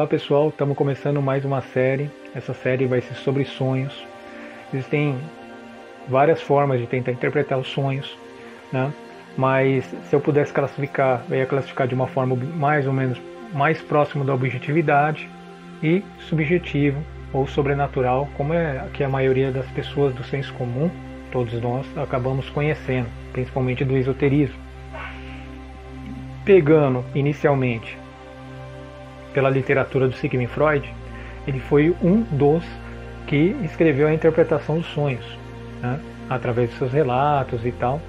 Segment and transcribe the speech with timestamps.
[0.00, 2.10] Olá pessoal, estamos começando mais uma série.
[2.34, 4.02] Essa série vai ser sobre sonhos.
[4.72, 5.14] Existem
[6.08, 8.16] várias formas de tentar interpretar os sonhos,
[8.72, 8.90] né?
[9.36, 13.20] mas se eu pudesse classificar, eu ia classificar de uma forma mais ou menos
[13.52, 15.28] mais próximo da objetividade
[15.82, 16.98] e subjetivo
[17.30, 20.90] ou sobrenatural, como é que a maioria das pessoas do senso comum,
[21.30, 24.56] todos nós, acabamos conhecendo, principalmente do esoterismo.
[26.42, 27.98] Pegando inicialmente
[29.32, 30.92] pela literatura do Sigmund Freud,
[31.46, 32.64] ele foi um dos
[33.26, 35.24] que escreveu a interpretação dos sonhos,
[35.80, 35.98] né?
[36.28, 38.00] através de seus relatos e tal.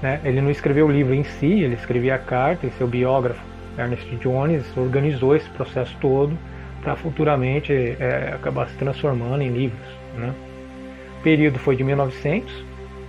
[0.00, 0.20] Né?
[0.24, 3.40] Ele não escreveu o livro em si, ele escrevia a carta e seu biógrafo,
[3.78, 6.36] Ernest Jones, organizou esse processo todo
[6.82, 9.86] para futuramente é, acabar se transformando em livros.
[10.16, 10.34] Né?
[11.20, 12.52] O período foi de 1900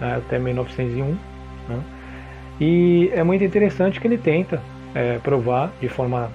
[0.00, 1.16] né, até 1901.
[1.68, 1.80] Né?
[2.60, 4.60] E é muito interessante que ele tenta
[4.94, 6.30] é, provar de forma,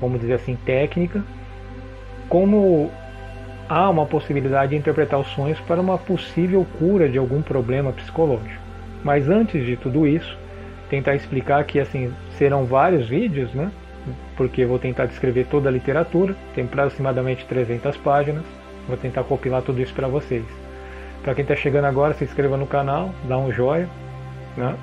[0.00, 1.22] vamos dizer assim, técnica,
[2.28, 2.90] como
[3.68, 8.62] há uma possibilidade de interpretar os sonhos para uma possível cura de algum problema psicológico.
[9.04, 10.36] Mas antes de tudo isso,
[10.88, 13.70] tentar explicar que assim serão vários vídeos, né?
[14.36, 18.44] Porque vou tentar descrever toda a literatura, tem aproximadamente 300 páginas.
[18.86, 20.44] Vou tentar compilar tudo isso para vocês.
[21.22, 23.88] Para quem está chegando agora, se inscreva no canal, dá um joinha,
[24.56, 24.74] né?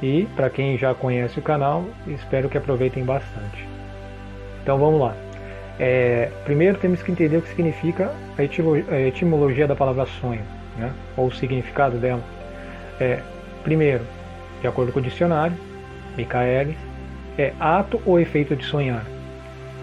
[0.00, 3.77] E para quem já conhece o canal, espero que aproveitem bastante.
[4.62, 5.14] Então vamos lá.
[5.78, 10.42] É, primeiro temos que entender o que significa a etimologia da palavra sonho,
[10.76, 10.92] né?
[11.16, 12.22] ou o significado dela.
[13.00, 13.20] É,
[13.62, 14.04] primeiro,
[14.60, 15.56] de acordo com o dicionário,
[16.16, 16.76] Michaelis,
[17.38, 19.04] é ato ou efeito de sonhar,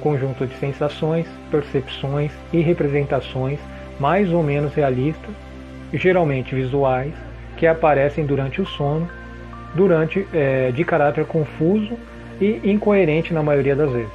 [0.02, 3.60] conjunto de sensações, percepções e representações
[3.98, 5.34] mais ou menos realistas,
[5.94, 7.14] geralmente visuais,
[7.56, 9.10] que aparecem durante o sono,
[9.74, 11.98] durante é, de caráter confuso
[12.42, 14.12] e incoerente na maioria das vezes.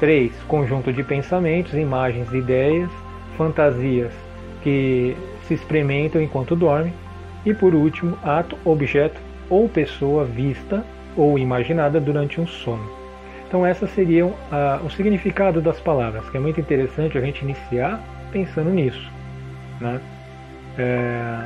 [0.00, 0.32] 3.
[0.48, 2.90] Conjunto de pensamentos, imagens, ideias,
[3.36, 4.12] fantasias
[4.62, 5.16] que
[5.46, 6.92] se experimentam enquanto dorme.
[7.44, 10.84] E por último, ato, objeto ou pessoa vista
[11.16, 12.88] ou imaginada durante um sono.
[13.46, 18.02] Então, essas seriam ah, o significado das palavras, que é muito interessante a gente iniciar
[18.32, 19.12] pensando nisso.
[19.80, 20.00] Né?
[20.76, 21.44] É,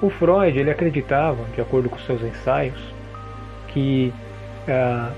[0.00, 2.80] o Freud ele acreditava, de acordo com seus ensaios,
[3.68, 4.14] que
[4.68, 5.10] ah,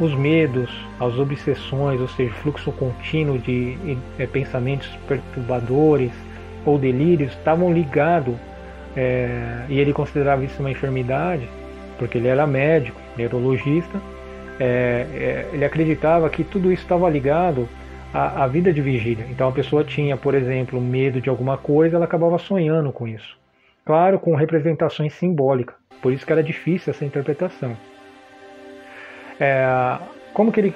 [0.00, 6.12] os medos, as obsessões, ou seja, fluxo contínuo de, de pensamentos perturbadores
[6.64, 8.34] ou delírios, estavam ligados,
[8.96, 11.48] é, e ele considerava isso uma enfermidade,
[11.98, 14.00] porque ele era médico, neurologista,
[14.58, 17.68] é, é, ele acreditava que tudo isso estava ligado
[18.12, 19.26] à, à, vida de vigília.
[19.30, 23.36] Então a pessoa tinha, por exemplo, medo de alguma coisa, ela acabava sonhando com isso.
[23.84, 27.76] Claro, com representações simbólicas, por isso que era difícil essa interpretação.
[29.40, 29.98] É,
[30.32, 30.74] como que ele,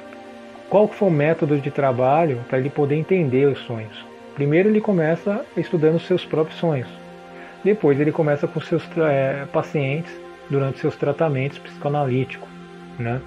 [0.69, 4.05] qual foi o método de trabalho para ele poder entender os sonhos?
[4.35, 6.89] Primeiro ele começa estudando seus próprios sonhos.
[7.65, 10.13] Depois ele começa com seus é, pacientes
[10.49, 12.49] durante seus tratamentos psicoanalíticos.
[12.99, 13.21] Né?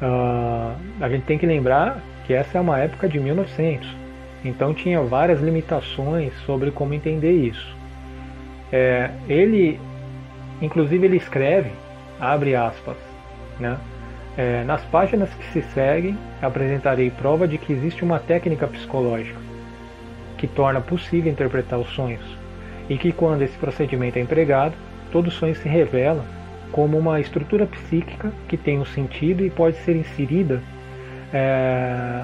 [0.00, 3.86] Uh, a gente tem que lembrar que essa é uma época de 1900,
[4.44, 7.76] então tinha várias limitações sobre como entender isso.
[8.72, 9.78] É, ele,
[10.62, 11.70] inclusive, ele escreve,
[12.18, 12.96] abre aspas,
[13.58, 13.76] né?
[14.36, 19.38] É, nas páginas que se seguem, apresentarei prova de que existe uma técnica psicológica
[20.38, 22.24] que torna possível interpretar os sonhos
[22.88, 24.74] e que, quando esse procedimento é empregado,
[25.12, 26.24] todo sonho se revela
[26.72, 30.62] como uma estrutura psíquica que tem um sentido e pode ser inserida
[31.32, 32.22] é,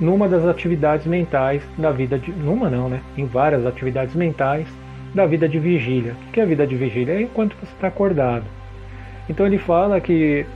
[0.00, 2.30] numa das atividades mentais da vida de.
[2.30, 3.00] numa não, né?
[3.16, 4.68] Em várias atividades mentais
[5.14, 6.14] da vida de vigília.
[6.28, 7.14] O que é a vida de vigília?
[7.14, 8.44] É enquanto você está acordado.
[9.28, 10.46] Então ele fala que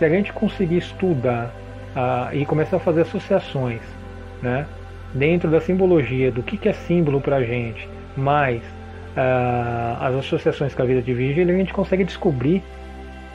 [0.00, 1.54] se a gente conseguir estudar
[1.94, 3.82] ah, e começar a fazer associações,
[4.40, 4.66] né?
[5.12, 10.74] Dentro da simbologia do que, que é símbolo para a gente, mais uh, as associações
[10.74, 12.62] com a vida de vigília, a gente consegue descobrir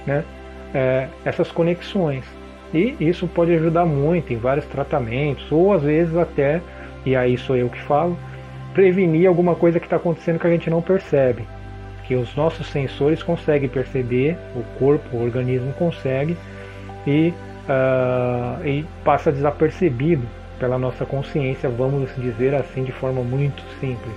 [0.08, 0.24] né,
[0.74, 2.24] uh, essas conexões.
[2.74, 6.62] E isso pode ajudar muito em vários tratamentos, ou às vezes até,
[7.06, 8.18] e aí sou eu que falo,
[8.74, 11.46] prevenir alguma coisa que está acontecendo que a gente não percebe.
[12.06, 16.38] Que os nossos sensores conseguem perceber, o corpo, o organismo consegue,
[17.06, 17.34] e,
[17.70, 20.28] uh, e passa desapercebido
[20.60, 24.16] pela nossa consciência, vamos dizer assim, de forma muito simples.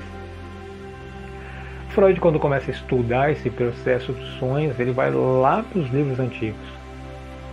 [1.90, 6.20] Freud, quando começa a estudar esse processo dos sonhos, ele vai lá para os livros
[6.20, 6.78] antigos.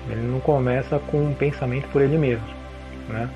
[0.10, 2.46] Ele não começa com um pensamento por ele mesmo.
[3.10, 3.28] Né?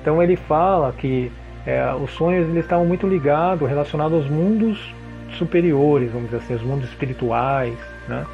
[0.00, 1.30] Então ele fala que
[1.66, 4.94] é, os sonhos eles estavam muito ligados, relacionados aos mundos
[5.36, 7.76] superiores, vamos dizer assim, os mundos espirituais.
[8.08, 8.24] Né?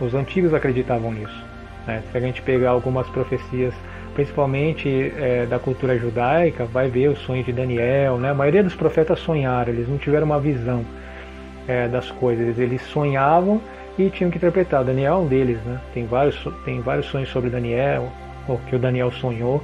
[0.00, 1.51] Os antigos acreditavam nisso.
[1.86, 2.02] Né?
[2.10, 3.74] Se a gente pegar algumas profecias
[4.14, 8.18] principalmente é, da cultura judaica, vai ver os sonhos de Daniel.
[8.18, 8.30] Né?
[8.30, 10.84] A maioria dos profetas sonharam, eles não tiveram uma visão
[11.66, 13.60] é, das coisas, eles sonhavam
[13.98, 14.84] e tinham que interpretar.
[14.84, 15.80] Daniel é um deles, né?
[15.94, 18.10] tem, vários, tem vários sonhos sobre Daniel,
[18.48, 19.62] o que o Daniel sonhou.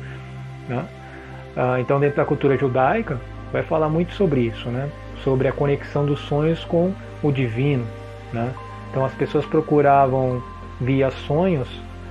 [0.69, 0.85] Né?
[1.56, 3.19] Ah, então, dentro da cultura judaica,
[3.53, 4.88] vai falar muito sobre isso, né?
[5.25, 6.93] sobre a conexão dos sonhos com
[7.23, 7.85] o divino.
[8.32, 8.53] Né?
[8.91, 10.43] Então, as pessoas procuravam,
[10.81, 11.69] via sonhos,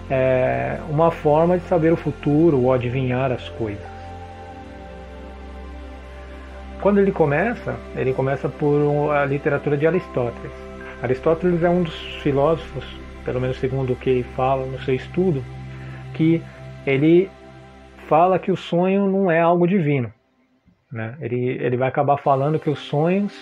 [0.09, 3.85] é, uma forma de saber o futuro ou adivinhar as coisas.
[6.81, 10.51] Quando ele começa, ele começa por a literatura de Aristóteles.
[11.01, 12.85] Aristóteles é um dos filósofos,
[13.25, 15.43] pelo menos segundo o que ele fala no seu estudo,
[16.13, 16.41] que
[16.85, 17.29] ele
[18.07, 20.11] fala que o sonho não é algo divino.
[20.91, 21.15] Né?
[21.19, 23.33] Ele, ele vai acabar falando que os sonhos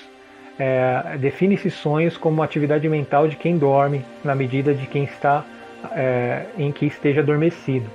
[0.58, 5.04] é, define esses sonhos como uma atividade mental de quem dorme, na medida de quem
[5.04, 5.46] está
[5.94, 7.90] é, em que esteja adormecido.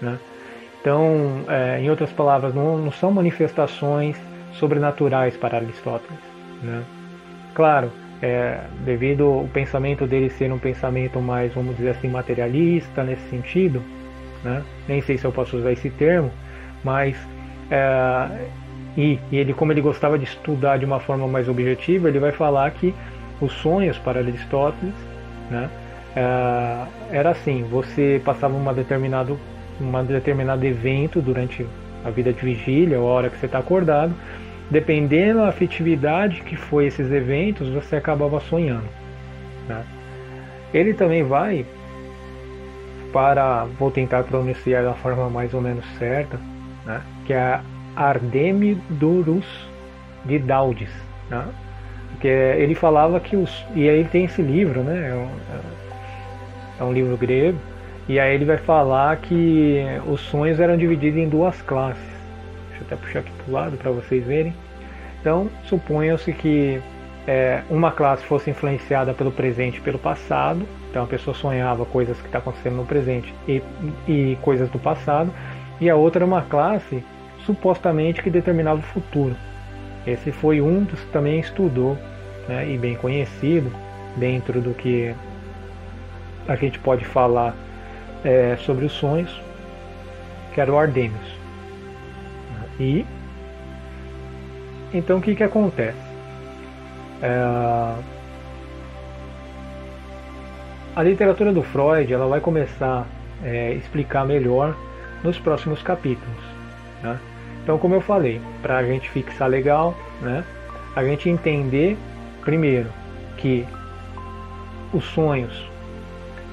[0.00, 0.18] Né?
[0.80, 4.16] Então, é, em outras palavras, não, não, são manifestações
[4.54, 6.18] sobrenaturais para Aristóteles.
[6.62, 6.82] Né?
[7.54, 7.90] Claro,
[8.22, 13.82] é, devido ao pensamento dele ser um pensamento mais, vamos dizer assim, materialista nesse sentido,
[14.42, 14.62] né?
[14.88, 16.30] nem sei se eu posso usar esse termo,
[16.82, 17.16] mas
[17.70, 18.48] é,
[18.96, 22.32] e, e, ele, como ele gostava de estudar de uma forma mais objetiva, ele vai
[22.32, 22.94] falar que
[23.40, 24.94] os sonhos para Aristóteles,
[25.50, 25.70] né,
[26.16, 29.38] é, era assim: você passava uma determinado,
[29.80, 31.66] uma determinado evento durante
[32.04, 34.14] a vida de vigília, ou a hora que você está acordado,
[34.70, 38.88] dependendo da afetividade que foi esses eventos, você acabava sonhando.
[39.68, 39.84] Né?
[40.72, 41.66] Ele também vai
[43.12, 46.38] para, vou tentar pronunciar da forma mais ou menos certa,
[46.86, 47.02] né?
[47.26, 47.60] que é
[47.96, 49.68] Ardemidorus
[50.24, 50.90] de Daudes.
[51.28, 51.44] Né?
[52.12, 53.64] Porque ele falava que os.
[53.74, 55.08] E aí tem esse livro, né?
[55.08, 55.79] É é
[56.84, 57.58] um livro grego.
[58.08, 62.02] E aí ele vai falar que os sonhos eram divididos em duas classes.
[62.68, 64.54] Deixa eu até puxar aqui para o lado para vocês verem.
[65.20, 66.80] Então, suponham-se que
[67.26, 70.66] é, uma classe fosse influenciada pelo presente e pelo passado.
[70.90, 73.62] Então a pessoa sonhava coisas que estão tá acontecendo no presente e,
[74.08, 75.32] e coisas do passado.
[75.80, 77.04] E a outra era uma classe
[77.46, 79.36] supostamente que determinava o futuro.
[80.06, 81.96] Esse foi um dos que também estudou
[82.48, 83.70] né, e bem conhecido
[84.16, 85.14] dentro do que
[86.48, 87.54] a gente pode falar
[88.24, 89.40] é, sobre os sonhos,
[90.54, 91.40] que era o Ardêmios.
[92.78, 93.04] E
[94.92, 95.98] então o que, que acontece?
[97.22, 97.94] É,
[100.96, 103.06] a literatura do Freud ela vai começar
[103.42, 104.74] a é, explicar melhor
[105.22, 106.42] nos próximos capítulos.
[107.02, 107.18] Né?
[107.62, 110.42] Então, como eu falei, para a gente fixar legal, né,
[110.96, 111.96] a gente entender
[112.42, 112.88] primeiro
[113.36, 113.66] que
[114.92, 115.69] os sonhos,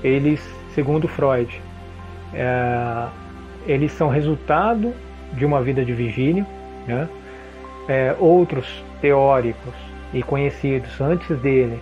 [0.07, 0.42] eles,
[0.74, 1.62] segundo Freud,
[2.33, 3.07] é,
[3.65, 4.94] eles são resultado
[5.33, 6.45] de uma vida de vigília.
[6.88, 7.07] Né?
[7.88, 9.74] É, outros teóricos
[10.13, 11.80] e conhecidos antes dele,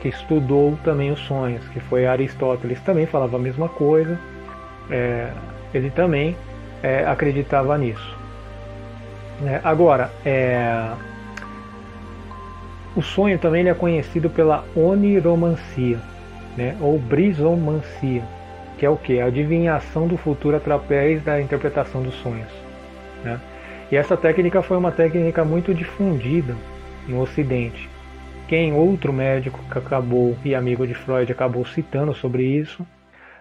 [0.00, 4.18] que estudou também os sonhos, que foi Aristóteles, também falava a mesma coisa.
[4.90, 5.30] É,
[5.74, 6.36] ele também
[6.82, 8.16] é, acreditava nisso.
[9.44, 10.90] É, agora, é,
[12.96, 16.00] o sonho também é conhecido pela oniromancia,
[16.58, 18.22] né, ou brisomancia,
[18.76, 19.20] que é o que?
[19.20, 22.52] A adivinhação do futuro através da interpretação dos sonhos.
[23.22, 23.40] Né?
[23.92, 26.56] E essa técnica foi uma técnica muito difundida
[27.06, 27.88] no Ocidente.
[28.48, 32.84] Quem outro médico que acabou e amigo de Freud acabou citando sobre isso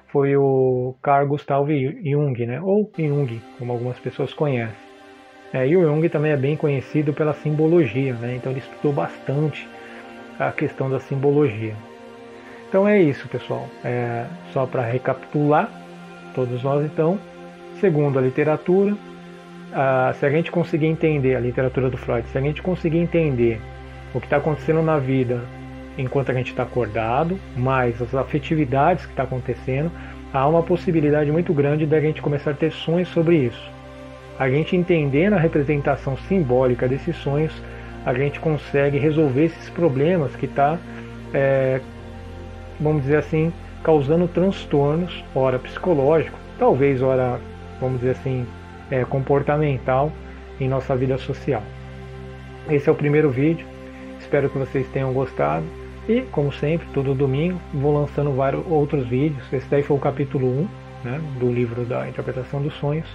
[0.09, 2.61] foi o Carl Gustav Jung, né?
[2.61, 4.87] ou Jung, como algumas pessoas conhecem.
[5.51, 8.35] É, e o Jung também é bem conhecido pela simbologia, né?
[8.35, 9.67] então ele estudou bastante
[10.37, 11.73] a questão da simbologia.
[12.67, 13.67] Então é isso, pessoal.
[13.83, 15.69] É, só para recapitular,
[16.33, 17.19] todos nós então,
[17.79, 18.95] segundo a literatura,
[19.73, 23.61] a, se a gente conseguir entender a literatura do Freud, se a gente conseguir entender
[24.13, 25.41] o que está acontecendo na vida
[25.97, 29.91] enquanto a gente está acordado, mais as afetividades que está acontecendo,
[30.31, 33.77] há uma possibilidade muito grande da gente começar a ter sonhos sobre isso
[34.39, 37.53] a gente entendendo a representação simbólica desses sonhos,
[38.05, 40.77] a gente consegue resolver esses problemas que está,
[41.33, 41.81] é,
[42.79, 43.51] vamos dizer assim,
[43.83, 47.39] causando transtornos, ora psicológico, talvez ora,
[47.79, 48.45] vamos dizer assim,
[48.91, 50.11] é, comportamental
[50.59, 51.63] em nossa vida social.
[52.69, 53.65] Esse é o primeiro vídeo,
[54.19, 55.65] espero que vocês tenham gostado.
[56.07, 59.43] E, como sempre, todo domingo vou lançando vários outros vídeos.
[59.51, 60.67] Esse daí foi o capítulo 1
[61.03, 63.07] né, do livro da Interpretação dos Sonhos.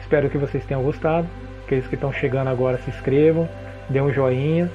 [0.00, 1.28] Espero que vocês tenham gostado.
[1.64, 3.48] Aqueles que estão chegando agora se inscrevam,
[3.88, 4.70] dê um joinha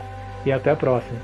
[0.46, 1.20] e até a próxima.